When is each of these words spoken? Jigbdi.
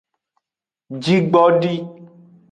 Jigbdi. 1.03 1.73